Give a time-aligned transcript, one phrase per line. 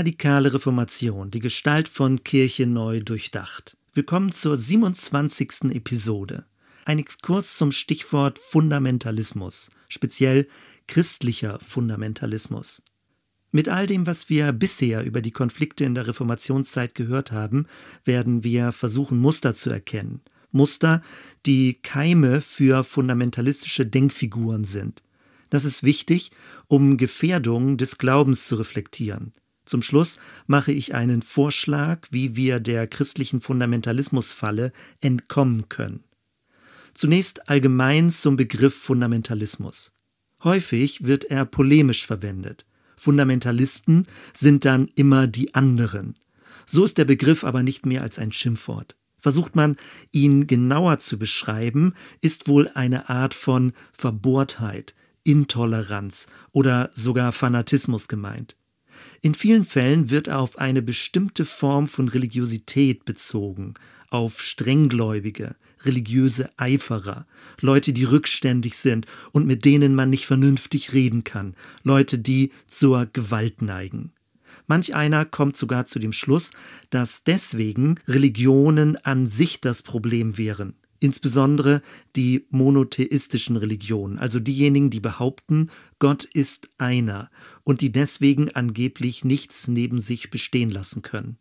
[0.00, 3.76] Radikale Reformation, die Gestalt von Kirche neu durchdacht.
[3.92, 5.74] Willkommen zur 27.
[5.74, 6.46] Episode.
[6.86, 10.48] Ein Exkurs zum Stichwort Fundamentalismus, speziell
[10.88, 12.82] christlicher Fundamentalismus.
[13.50, 17.66] Mit all dem, was wir bisher über die Konflikte in der Reformationszeit gehört haben,
[18.06, 20.22] werden wir versuchen, Muster zu erkennen.
[20.50, 21.02] Muster,
[21.44, 25.02] die Keime für fundamentalistische Denkfiguren sind.
[25.50, 26.30] Das ist wichtig,
[26.68, 29.34] um Gefährdungen des Glaubens zu reflektieren.
[29.70, 36.02] Zum Schluss mache ich einen Vorschlag, wie wir der christlichen Fundamentalismusfalle entkommen können.
[36.92, 39.92] Zunächst allgemein zum Begriff Fundamentalismus.
[40.42, 42.66] Häufig wird er polemisch verwendet.
[42.96, 46.16] Fundamentalisten sind dann immer die anderen.
[46.66, 48.96] So ist der Begriff aber nicht mehr als ein Schimpfwort.
[49.18, 49.76] Versucht man,
[50.10, 58.56] ihn genauer zu beschreiben, ist wohl eine Art von Verbohrtheit, Intoleranz oder sogar Fanatismus gemeint.
[59.22, 63.74] In vielen Fällen wird er auf eine bestimmte Form von Religiosität bezogen,
[64.08, 67.26] auf Strenggläubige, religiöse Eiferer,
[67.60, 73.06] Leute, die rückständig sind und mit denen man nicht vernünftig reden kann, Leute, die zur
[73.12, 74.12] Gewalt neigen.
[74.66, 76.52] Manch einer kommt sogar zu dem Schluss,
[76.88, 81.82] dass deswegen Religionen an sich das Problem wären, insbesondere
[82.14, 87.30] die monotheistischen Religionen, also diejenigen, die behaupten, Gott ist einer
[87.64, 91.38] und die deswegen angeblich nichts neben sich bestehen lassen können.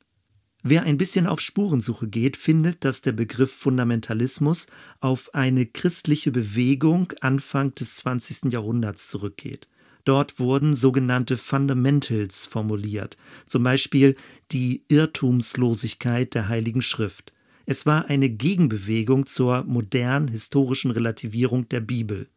[0.61, 4.67] Wer ein bisschen auf Spurensuche geht, findet, dass der Begriff Fundamentalismus
[4.99, 8.51] auf eine christliche Bewegung Anfang des 20.
[8.51, 9.69] Jahrhunderts zurückgeht.
[10.03, 14.15] Dort wurden sogenannte Fundamentals formuliert, zum Beispiel
[14.51, 17.31] die Irrtumslosigkeit der Heiligen Schrift.
[17.71, 22.27] Es war eine Gegenbewegung zur modernen historischen Relativierung der Bibel.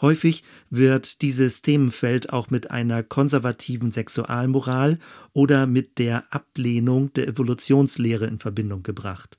[0.00, 4.98] Häufig wird dieses Themenfeld auch mit einer konservativen Sexualmoral
[5.34, 9.38] oder mit der Ablehnung der Evolutionslehre in Verbindung gebracht.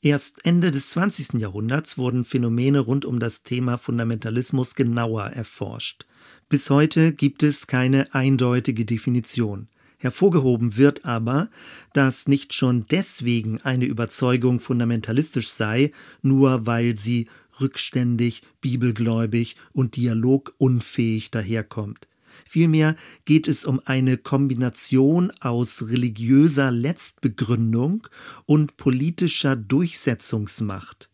[0.00, 1.34] Erst Ende des 20.
[1.34, 6.06] Jahrhunderts wurden Phänomene rund um das Thema Fundamentalismus genauer erforscht.
[6.48, 9.68] Bis heute gibt es keine eindeutige Definition.
[10.00, 11.50] Hervorgehoben wird aber,
[11.92, 15.90] dass nicht schon deswegen eine Überzeugung fundamentalistisch sei,
[16.22, 17.28] nur weil sie
[17.60, 22.06] rückständig, bibelgläubig und dialogunfähig daherkommt.
[22.44, 22.94] Vielmehr
[23.24, 28.06] geht es um eine Kombination aus religiöser Letztbegründung
[28.46, 31.10] und politischer Durchsetzungsmacht.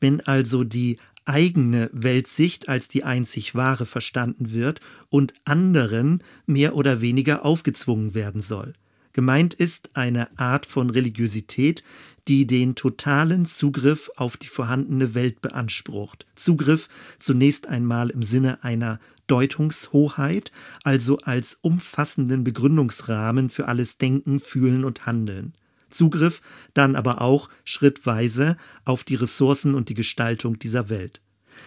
[0.00, 7.00] Wenn also die eigene Weltsicht als die einzig wahre verstanden wird und anderen mehr oder
[7.00, 8.74] weniger aufgezwungen werden soll.
[9.12, 11.84] Gemeint ist eine Art von Religiosität,
[12.26, 16.26] die den totalen Zugriff auf die vorhandene Welt beansprucht.
[16.34, 20.50] Zugriff zunächst einmal im Sinne einer Deutungshoheit,
[20.82, 25.54] also als umfassenden Begründungsrahmen für alles Denken, Fühlen und Handeln.
[25.94, 26.42] Zugriff
[26.74, 31.20] dann aber auch schrittweise auf die Ressourcen und die Gestaltung dieser Welt.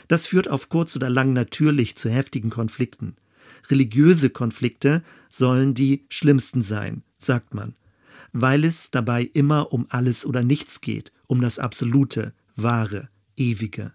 [0.08, 3.16] Das führt auf kurz oder lang natürlich zu heftigen Konflikten.
[3.70, 7.74] Religiöse Konflikte sollen die schlimmsten sein, sagt man,
[8.34, 13.94] weil es dabei immer um alles oder nichts geht, um das Absolute, Wahre, Ewige.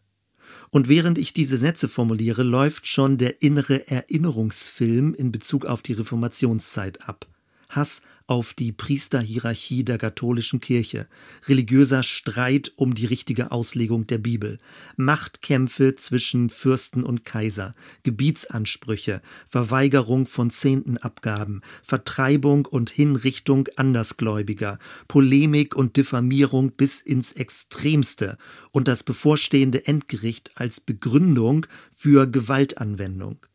[0.71, 5.93] Und während ich diese Sätze formuliere, läuft schon der innere Erinnerungsfilm in Bezug auf die
[5.93, 7.27] Reformationszeit ab.
[7.73, 11.09] Hass auf die Priesterhierarchie der katholischen Kirche,
[11.49, 14.59] religiöser Streit um die richtige Auslegung der Bibel,
[14.97, 24.79] Machtkämpfe zwischen Fürsten und Kaiser, Gebietsansprüche, Verweigerung von Zehntenabgaben, Vertreibung und Hinrichtung Andersgläubiger,
[25.09, 28.37] Polemik und Diffamierung bis ins Extremste.
[28.71, 33.47] Und das bevorstehende Endgericht als Begründung für Gewaltanwendung.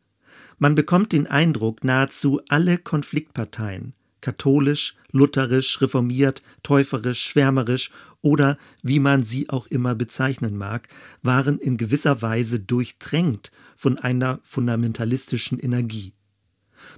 [0.58, 7.90] Man bekommt den Eindruck, nahezu alle Konfliktparteien katholisch, lutherisch, reformiert, täuferisch, schwärmerisch
[8.20, 10.88] oder wie man sie auch immer bezeichnen mag,
[11.22, 16.14] waren in gewisser Weise durchtränkt von einer fundamentalistischen Energie.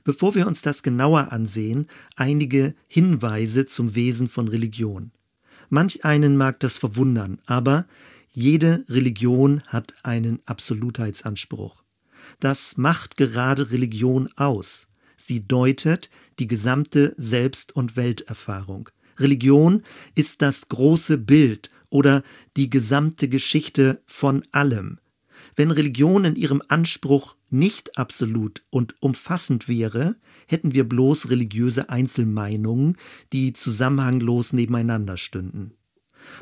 [0.05, 1.87] Bevor wir uns das genauer ansehen,
[2.17, 5.13] einige Hinweise zum Wesen von Religion.
[5.69, 7.87] Manch einen mag das verwundern, aber
[8.29, 11.83] jede Religion hat einen Absolutheitsanspruch.
[12.39, 14.89] Das macht gerade Religion aus.
[15.17, 16.11] Sie deutet
[16.41, 18.89] die gesamte Selbst- und Welterfahrung.
[19.19, 19.83] Religion
[20.15, 22.23] ist das große Bild oder
[22.57, 24.99] die gesamte Geschichte von allem.
[25.57, 30.17] Wenn Religion in ihrem Anspruch nicht absolut und umfassend wäre,
[30.47, 32.97] hätten wir bloß religiöse Einzelmeinungen,
[33.33, 35.75] die zusammenhanglos nebeneinander stünden.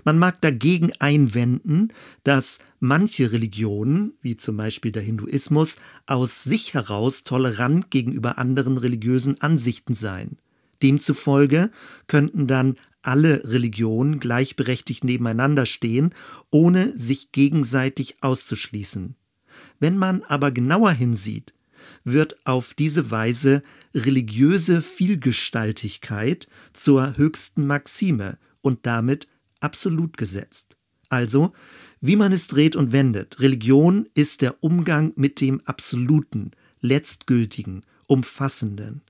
[0.04, 1.92] Man mag dagegen einwenden,
[2.25, 5.76] dass manche Religionen, wie zum Beispiel der Hinduismus,
[6.06, 10.38] aus sich heraus tolerant gegenüber anderen religiösen Ansichten seien.
[10.82, 11.70] Demzufolge
[12.06, 16.14] könnten dann alle Religionen gleichberechtigt nebeneinander stehen,
[16.50, 19.16] ohne sich gegenseitig auszuschließen.
[19.80, 21.54] Wenn man aber genauer hinsieht,
[22.04, 23.62] wird auf diese Weise
[23.94, 29.28] religiöse Vielgestaltigkeit zur höchsten Maxime und damit
[29.60, 30.76] absolut gesetzt.
[31.08, 31.52] Also,
[32.00, 39.02] wie man es dreht und wendet, Religion ist der Umgang mit dem Absoluten, Letztgültigen, Umfassenden.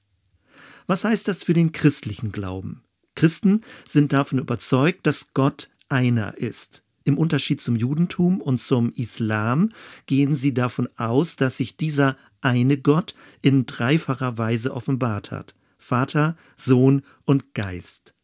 [0.86, 2.82] Was heißt das für den christlichen Glauben?
[3.14, 6.82] Christen sind davon überzeugt, dass Gott einer ist.
[7.04, 9.70] Im Unterschied zum Judentum und zum Islam
[10.06, 15.54] gehen sie davon aus, dass sich dieser eine Gott in dreifacher Weise offenbart hat.
[15.78, 18.14] Vater, Sohn und Geist.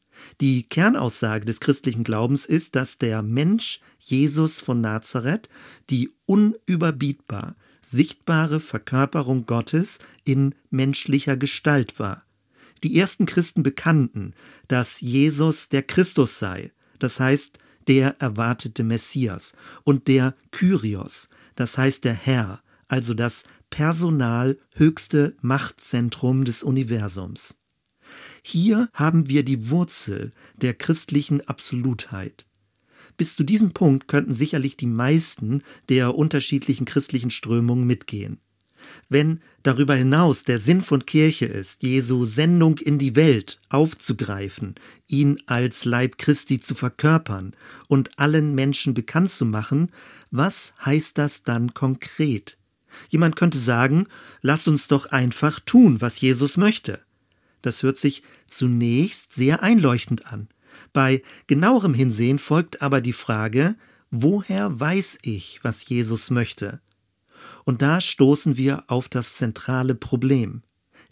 [0.41, 5.49] Die Kernaussage des christlichen Glaubens ist, dass der Mensch Jesus von Nazareth
[5.91, 12.25] die unüberbietbar sichtbare Verkörperung Gottes in menschlicher Gestalt war.
[12.83, 14.33] Die ersten Christen bekannten,
[14.69, 17.59] dass Jesus der Christus sei, das heißt
[17.89, 19.53] der erwartete Messias,
[19.85, 27.59] und der Kyrios, das heißt der Herr, also das personal höchste Machtzentrum des Universums.
[28.47, 32.45] Hier haben wir die Wurzel der christlichen Absolutheit.
[33.17, 38.39] Bis zu diesem Punkt könnten sicherlich die meisten der unterschiedlichen christlichen Strömungen mitgehen.
[39.09, 44.75] Wenn darüber hinaus der Sinn von Kirche ist, Jesu Sendung in die Welt aufzugreifen,
[45.09, 47.57] ihn als Leib Christi zu verkörpern
[47.89, 49.89] und allen Menschen bekannt zu machen,
[50.31, 52.59] was heißt das dann konkret?
[53.09, 54.07] Jemand könnte sagen,
[54.43, 57.03] lass uns doch einfach tun, was Jesus möchte.
[57.65, 60.49] Das hört sich zunächst sehr einleuchtend an.
[60.93, 63.75] Bei genauerem Hinsehen folgt aber die Frage,
[64.11, 66.83] woher weiß ich, was Jesus möchte?
[67.65, 70.63] Und da stoßen wir auf das zentrale Problem.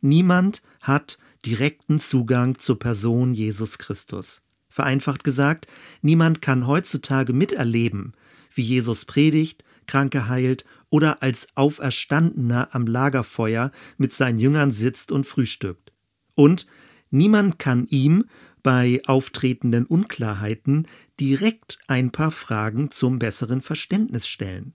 [0.02, 4.42] Niemand hat direkten Zugang zur Person Jesus Christus.
[4.68, 5.68] Vereinfacht gesagt,
[6.02, 8.12] niemand kann heutzutage miterleben,
[8.54, 15.24] wie Jesus predigt, Kranke heilt oder als Auferstandener am Lagerfeuer mit seinen Jüngern sitzt und
[15.24, 15.91] frühstückt.
[16.34, 16.66] Und
[17.10, 18.24] niemand kann ihm
[18.62, 20.86] bei auftretenden Unklarheiten
[21.18, 24.74] direkt ein paar Fragen zum besseren Verständnis stellen.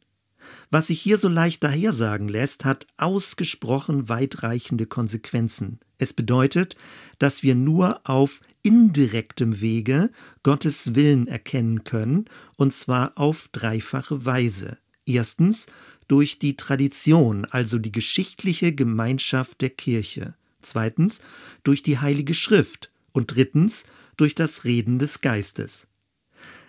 [0.70, 5.80] Was sich hier so leicht dahersagen lässt, hat ausgesprochen weitreichende Konsequenzen.
[5.98, 6.76] Es bedeutet,
[7.20, 10.10] dass wir nur auf indirektem Wege
[10.44, 12.26] Gottes Willen erkennen können,
[12.56, 14.78] und zwar auf dreifache Weise.
[15.06, 15.68] Erstens
[16.08, 20.36] durch die Tradition, also die geschichtliche Gemeinschaft der Kirche.
[20.68, 21.22] Zweitens
[21.64, 22.92] durch die Heilige Schrift.
[23.12, 23.84] Und drittens
[24.16, 25.88] durch das Reden des Geistes.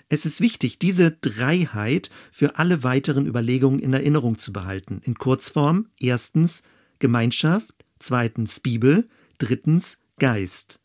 [0.09, 5.01] Es ist wichtig, diese Dreiheit für alle weiteren Überlegungen in Erinnerung zu behalten.
[5.05, 6.63] In Kurzform erstens
[6.99, 10.81] Gemeinschaft, zweitens Bibel, drittens Geist.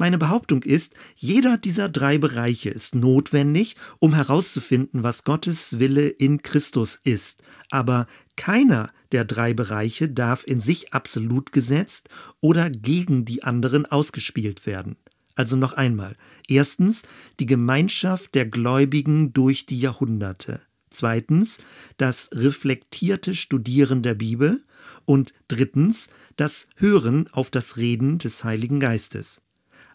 [0.00, 6.40] Meine Behauptung ist, jeder dieser drei Bereiche ist notwendig, um herauszufinden, was Gottes Wille in
[6.40, 7.42] Christus ist.
[7.70, 12.08] Aber keiner der drei Bereiche darf in sich absolut gesetzt
[12.40, 14.96] oder gegen die anderen ausgespielt werden.
[15.34, 16.16] Also noch einmal.
[16.48, 17.02] Erstens
[17.38, 20.62] die Gemeinschaft der Gläubigen durch die Jahrhunderte.
[20.88, 21.58] Zweitens
[21.98, 24.64] das reflektierte Studieren der Bibel.
[25.04, 29.42] Und drittens das Hören auf das Reden des Heiligen Geistes.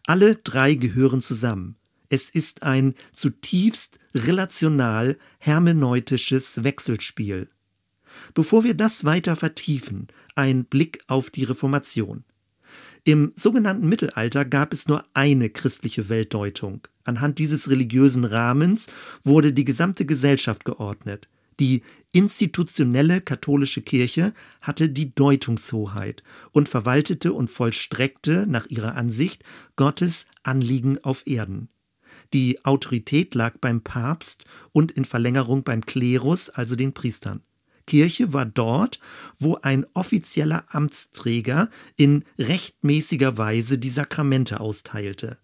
[0.06, 1.78] Alle drei gehören zusammen.
[2.10, 7.50] Es ist ein zutiefst relational hermeneutisches Wechselspiel.
[8.34, 12.24] Bevor wir das weiter vertiefen, ein Blick auf die Reformation.
[13.04, 16.88] Im sogenannten Mittelalter gab es nur eine christliche Weltdeutung.
[17.04, 18.88] Anhand dieses religiösen Rahmens
[19.24, 21.30] wurde die gesamte Gesellschaft geordnet.
[21.60, 21.84] Die
[22.16, 29.44] institutionelle katholische Kirche hatte die Deutungshoheit und verwaltete und vollstreckte nach ihrer Ansicht
[29.76, 31.68] Gottes Anliegen auf Erden.
[32.34, 37.42] Die Autorität lag beim Papst und in Verlängerung beim Klerus, also den Priestern.
[37.86, 39.02] Kirche war dort,
[39.38, 45.38] wo ein offizieller Amtsträger in rechtmäßiger Weise die Sakramente austeilte.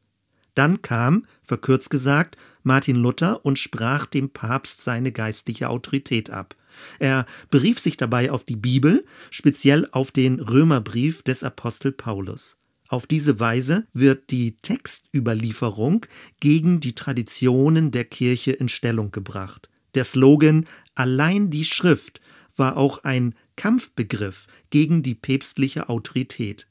[0.56, 6.56] Dann kam, verkürzt gesagt, Martin Luther und sprach dem Papst seine geistliche Autorität ab.
[7.00, 12.58] Er berief sich dabei auf die Bibel, speziell auf den Römerbrief des Apostel Paulus.
[12.88, 16.06] Auf diese Weise wird die Textüberlieferung
[16.42, 19.70] gegen die Traditionen der Kirche in Stellung gebracht.
[19.96, 22.20] Der Slogan Allein die Schrift
[22.58, 26.68] war auch ein Kampfbegriff gegen die päpstliche Autorität.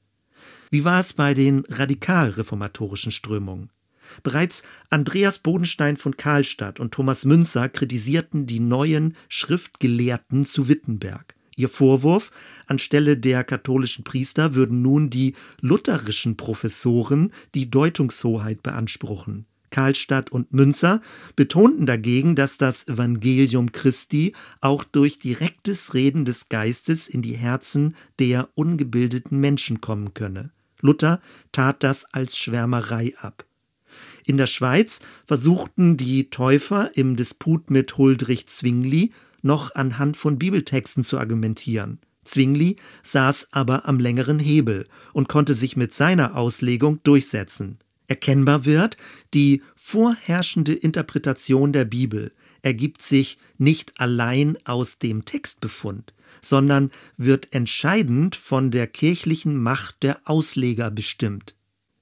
[0.70, 3.70] Wie war es bei den radikal-reformatorischen Strömungen?
[4.22, 11.34] Bereits Andreas Bodenstein von Karlstadt und Thomas Münzer kritisierten die neuen Schriftgelehrten zu Wittenberg.
[11.56, 12.30] Ihr Vorwurf,
[12.66, 19.46] anstelle der katholischen Priester würden nun die lutherischen Professoren die Deutungshoheit beanspruchen.
[19.70, 21.00] Karlstadt und Münzer
[21.36, 27.94] betonten dagegen, dass das Evangelium Christi auch durch direktes Reden des Geistes in die Herzen
[28.18, 30.52] der ungebildeten Menschen kommen könne.
[30.80, 31.20] Luther
[31.52, 33.44] tat das als Schwärmerei ab.
[34.30, 39.10] In der Schweiz versuchten die Täufer im Disput mit Huldrych Zwingli
[39.42, 41.98] noch anhand von Bibeltexten zu argumentieren.
[42.22, 47.78] Zwingli saß aber am längeren Hebel und konnte sich mit seiner Auslegung durchsetzen.
[48.06, 48.96] Erkennbar wird,
[49.34, 52.30] die vorherrschende Interpretation der Bibel
[52.62, 60.20] ergibt sich nicht allein aus dem Textbefund, sondern wird entscheidend von der kirchlichen Macht der
[60.24, 61.56] Ausleger bestimmt.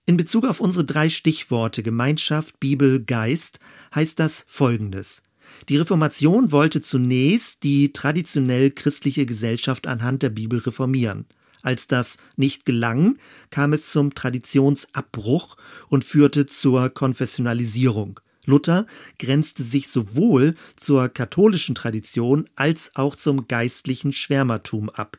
[0.09, 3.59] In Bezug auf unsere drei Stichworte Gemeinschaft, Bibel, Geist
[3.95, 5.21] heißt das Folgendes.
[5.69, 11.27] Die Reformation wollte zunächst die traditionell christliche Gesellschaft anhand der Bibel reformieren.
[11.61, 13.19] Als das nicht gelang,
[13.50, 15.59] kam es zum Traditionsabbruch
[15.91, 18.19] und führte zur Konfessionalisierung.
[18.47, 18.87] Luther
[19.19, 25.19] grenzte sich sowohl zur katholischen Tradition als auch zum geistlichen Schwärmertum ab.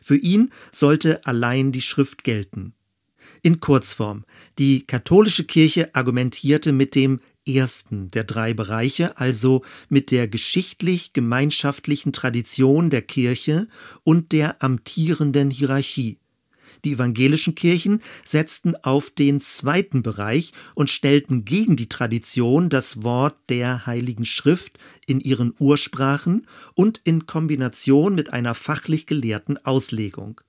[0.00, 2.74] Für ihn sollte allein die Schrift gelten.
[3.42, 4.24] In Kurzform.
[4.58, 12.90] Die katholische Kirche argumentierte mit dem ersten der drei Bereiche, also mit der geschichtlich-gemeinschaftlichen Tradition
[12.90, 13.68] der Kirche
[14.04, 16.18] und der amtierenden Hierarchie.
[16.84, 23.36] Die evangelischen Kirchen setzten auf den zweiten Bereich und stellten gegen die Tradition das Wort
[23.48, 30.40] der Heiligen Schrift in ihren Ursprachen und in Kombination mit einer fachlich gelehrten Auslegung.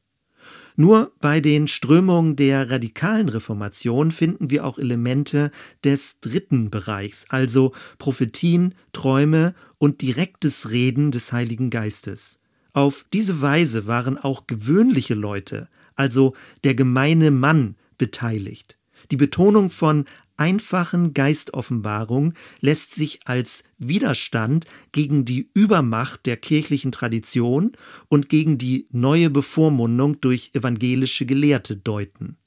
[0.82, 5.52] Nur bei den Strömungen der radikalen Reformation finden wir auch Elemente
[5.84, 12.40] des dritten Bereichs, also Prophetien, Träume und direktes Reden des Heiligen Geistes.
[12.72, 16.34] Auf diese Weise waren auch gewöhnliche Leute, also
[16.64, 18.78] der gemeine Mann, beteiligt.
[19.12, 20.06] Die Betonung von
[20.40, 27.74] einfachen Geistoffenbarung lässt sich als Widerstand gegen die Übermacht der kirchlichen Tradition
[28.08, 32.38] und gegen die neue Bevormundung durch evangelische Gelehrte deuten.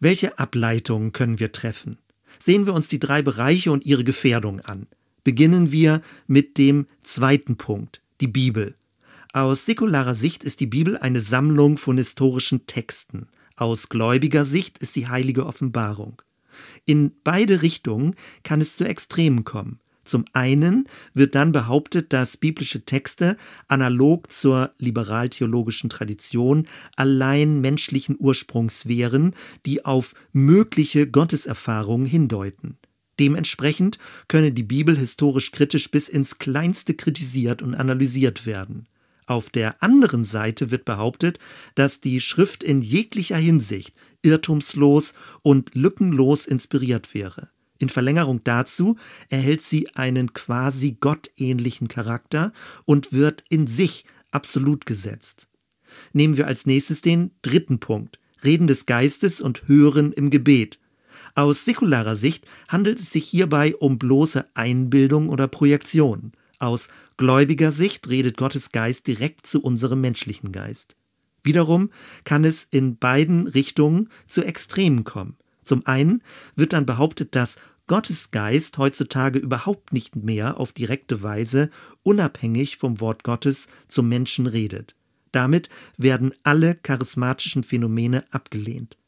[0.00, 1.98] Welche Ableitungen können wir treffen?
[2.38, 4.86] Sehen wir uns die drei Bereiche und ihre Gefährdung an.
[5.24, 8.74] Beginnen wir mit dem zweiten Punkt, die Bibel.
[9.32, 13.28] Aus säkularer Sicht ist die Bibel eine Sammlung von historischen Texten.
[13.56, 16.20] Aus gläubiger Sicht ist die heilige Offenbarung.
[16.84, 19.78] In beide Richtungen kann es zu Extremen kommen.
[20.04, 23.36] Zum einen wird dann behauptet, dass biblische Texte
[23.68, 29.34] analog zur liberal-theologischen Tradition allein menschlichen Ursprungs wären,
[29.64, 32.78] die auf mögliche Gotteserfahrungen hindeuten.
[33.20, 38.88] Dementsprechend könne die Bibel historisch kritisch bis ins Kleinste kritisiert und analysiert werden.
[39.26, 41.38] Auf der anderen Seite wird behauptet,
[41.74, 47.50] dass die Schrift in jeglicher Hinsicht irrtumslos und lückenlos inspiriert wäre.
[47.78, 48.96] In Verlängerung dazu
[49.28, 52.52] erhält sie einen quasi gottähnlichen Charakter
[52.84, 55.48] und wird in sich absolut gesetzt.
[56.12, 60.78] Nehmen wir als nächstes den dritten Punkt, Reden des Geistes und Hören im Gebet.
[61.34, 66.32] Aus säkularer Sicht handelt es sich hierbei um bloße Einbildung oder Projektion.
[66.62, 70.94] Aus gläubiger Sicht redet Gottes Geist direkt zu unserem menschlichen Geist.
[71.42, 71.90] Wiederum
[72.22, 75.36] kann es in beiden Richtungen zu Extremen kommen.
[75.64, 76.22] Zum einen
[76.54, 77.56] wird dann behauptet, dass
[77.88, 81.68] Gottes Geist heutzutage überhaupt nicht mehr auf direkte Weise
[82.04, 84.94] unabhängig vom Wort Gottes zum Menschen redet.
[85.32, 88.98] Damit werden alle charismatischen Phänomene abgelehnt.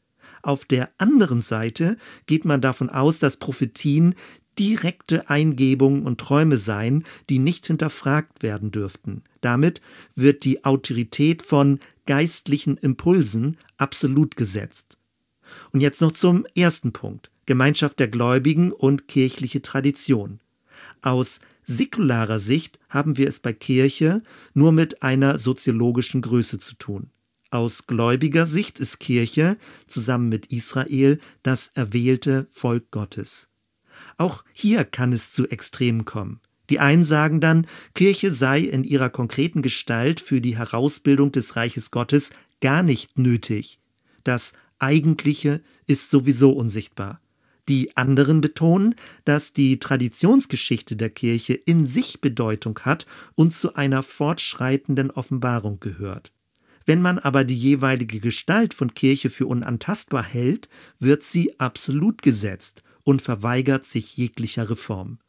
[0.41, 4.13] Auf der anderen Seite geht man davon aus, dass Prophetien
[4.59, 9.23] direkte Eingebungen und Träume seien, die nicht hinterfragt werden dürften.
[9.41, 9.81] Damit
[10.15, 14.97] wird die Autorität von geistlichen Impulsen absolut gesetzt.
[15.71, 17.31] Und jetzt noch zum ersten Punkt.
[17.45, 20.39] Gemeinschaft der Gläubigen und kirchliche Tradition.
[21.01, 24.21] Aus säkularer Sicht haben wir es bei Kirche
[24.53, 27.11] nur mit einer soziologischen Größe zu tun.
[27.51, 29.57] Aus gläubiger Sicht ist Kirche
[29.87, 33.49] zusammen mit Israel das erwählte Volk Gottes.
[34.17, 36.39] Auch hier kann es zu Extremen kommen.
[36.69, 41.91] Die einen sagen dann, Kirche sei in ihrer konkreten Gestalt für die Herausbildung des Reiches
[41.91, 42.31] Gottes
[42.61, 43.79] gar nicht nötig.
[44.23, 47.21] Das Eigentliche ist sowieso unsichtbar.
[47.67, 53.05] Die anderen betonen, dass die Traditionsgeschichte der Kirche in sich Bedeutung hat
[53.35, 56.31] und zu einer fortschreitenden Offenbarung gehört.
[56.85, 60.69] Wenn man aber die jeweilige Gestalt von Kirche für unantastbar hält,
[60.99, 65.19] wird sie absolut gesetzt und verweigert sich jeglicher Reform.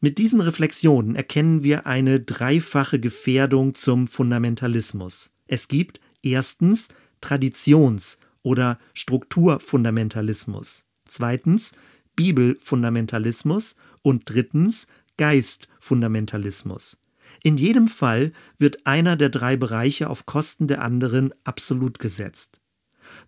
[0.00, 5.32] Mit diesen Reflexionen erkennen wir eine dreifache Gefährdung zum Fundamentalismus.
[5.48, 6.88] Es gibt erstens
[7.20, 11.72] Traditions- oder Strukturfundamentalismus, zweitens
[12.14, 16.98] Bibelfundamentalismus und drittens Geistfundamentalismus.
[17.42, 22.60] In jedem Fall wird einer der drei Bereiche auf Kosten der anderen absolut gesetzt.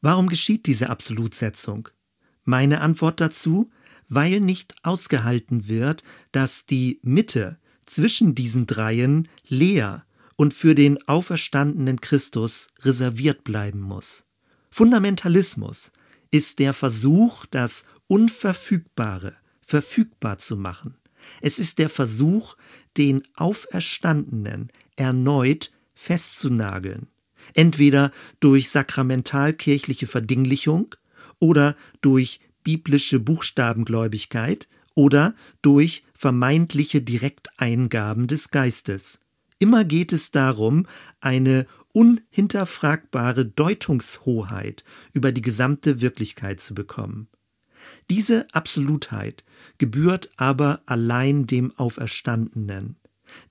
[0.00, 1.88] Warum geschieht diese Absolutsetzung?
[2.48, 3.70] Meine Antwort dazu,
[4.08, 6.02] weil nicht ausgehalten wird,
[6.32, 14.24] dass die Mitte zwischen diesen dreien leer und für den auferstandenen Christus reserviert bleiben muss.
[14.70, 15.92] Fundamentalismus
[16.30, 20.96] ist der Versuch, das Unverfügbare verfügbar zu machen.
[21.42, 22.56] Es ist der Versuch,
[22.96, 27.08] den Auferstandenen erneut festzunageln,
[27.52, 30.94] entweder durch sakramentalkirchliche Verdinglichung
[31.40, 39.20] oder durch biblische Buchstabengläubigkeit oder durch vermeintliche Direkteingaben des Geistes.
[39.58, 40.86] Immer geht es darum,
[41.20, 47.28] eine unhinterfragbare Deutungshoheit über die gesamte Wirklichkeit zu bekommen.
[48.10, 49.44] Diese Absolutheit
[49.78, 52.96] gebührt aber allein dem Auferstandenen.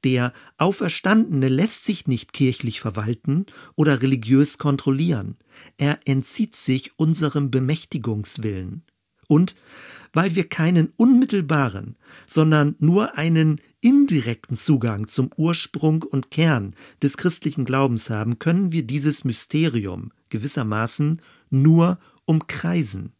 [0.03, 5.37] Der Auferstandene lässt sich nicht kirchlich verwalten oder religiös kontrollieren.
[5.77, 8.83] Er entzieht sich unserem Bemächtigungswillen.
[9.27, 9.55] Und
[10.13, 17.65] weil wir keinen unmittelbaren, sondern nur einen indirekten Zugang zum Ursprung und Kern des christlichen
[17.65, 23.13] Glaubens haben, können wir dieses Mysterium gewissermaßen nur umkreisen.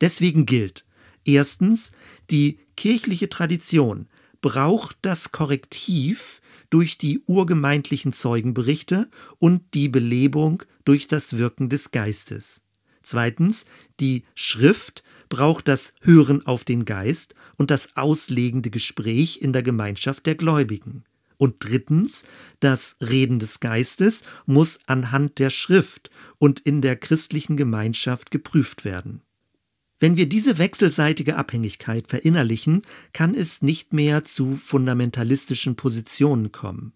[0.00, 0.84] Deswegen gilt,
[1.24, 1.92] erstens,
[2.30, 4.08] die kirchliche Tradition
[4.42, 9.08] braucht das Korrektiv durch die urgemeindlichen Zeugenberichte
[9.38, 12.60] und die Belebung durch das Wirken des Geistes.
[13.02, 13.64] Zweitens,
[14.00, 20.26] die Schrift braucht das Hören auf den Geist und das auslegende Gespräch in der Gemeinschaft
[20.26, 21.04] der Gläubigen.
[21.38, 22.22] Und drittens,
[22.60, 29.22] das Reden des Geistes muss anhand der Schrift und in der christlichen Gemeinschaft geprüft werden.
[30.02, 36.92] Wenn wir diese wechselseitige Abhängigkeit verinnerlichen, kann es nicht mehr zu fundamentalistischen Positionen kommen.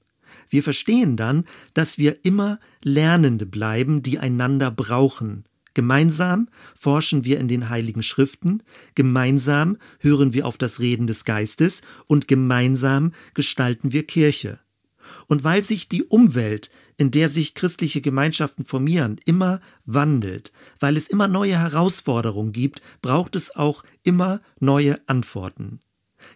[0.50, 7.46] Wir verstehen dann, dass wir immer Lernende bleiben, die einander brauchen, Gemeinsam forschen wir in
[7.48, 8.62] den heiligen Schriften,
[8.94, 14.58] gemeinsam hören wir auf das Reden des Geistes und gemeinsam gestalten wir Kirche.
[15.28, 21.08] Und weil sich die Umwelt, in der sich christliche Gemeinschaften formieren, immer wandelt, weil es
[21.08, 25.80] immer neue Herausforderungen gibt, braucht es auch immer neue Antworten.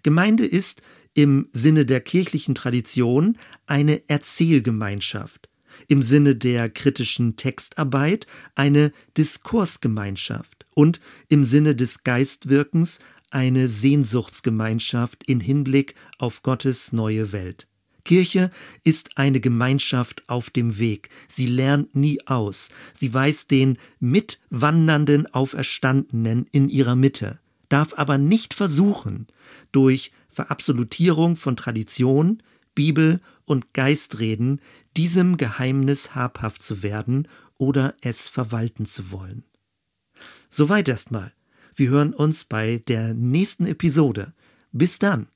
[0.03, 0.83] Gemeinde ist
[1.14, 5.50] im Sinne der kirchlichen Tradition eine Erzählgemeinschaft
[5.88, 12.98] im Sinne der kritischen Textarbeit eine Diskursgemeinschaft und im Sinne des Geistwirkens
[13.31, 17.68] eine Sehnsuchtsgemeinschaft in Hinblick auf Gottes neue Welt.
[18.05, 18.51] Kirche
[18.85, 21.11] ist eine Gemeinschaft auf dem Weg.
[21.29, 22.71] Sie lernt nie aus.
[22.93, 29.27] Sie weiß den mitwandernden Auferstandenen in ihrer Mitte, darf aber nicht versuchen,
[29.73, 32.43] durch Verabsolutierung von Tradition,
[32.75, 34.61] Bibel und Geistreden
[34.97, 37.27] diesem Geheimnis habhaft zu werden
[37.59, 39.45] oder es verwalten zu wollen.
[40.49, 41.33] Soweit erstmal.
[41.75, 44.33] Wir hören uns bei der nächsten Episode.
[44.73, 45.29] Bis dann.